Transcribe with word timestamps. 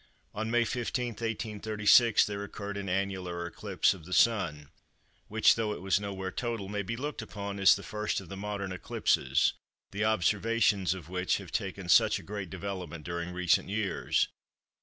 On 0.33 0.49
May 0.49 0.65
15, 0.65 1.09
1836, 1.09 2.25
there 2.25 2.43
occurred 2.43 2.75
an 2.75 2.89
annular 2.89 3.45
eclipse 3.45 3.93
of 3.93 4.05
the 4.05 4.13
Sun, 4.13 4.69
which 5.27 5.53
though 5.53 5.73
it 5.73 5.81
was 5.83 5.99
nowhere 5.99 6.31
total, 6.31 6.67
may 6.67 6.81
be 6.81 6.97
looked 6.97 7.21
upon 7.21 7.59
as 7.59 7.75
the 7.75 7.83
first 7.83 8.19
of 8.19 8.27
the 8.27 8.35
modern 8.35 8.71
eclipses 8.71 9.53
the 9.91 10.03
observations 10.03 10.95
of 10.95 11.07
which 11.07 11.37
have 11.37 11.51
taken 11.51 11.87
such 11.87 12.17
a 12.17 12.23
great 12.23 12.49
development 12.49 13.03
during 13.05 13.31
recent 13.31 13.69
years. 13.69 14.27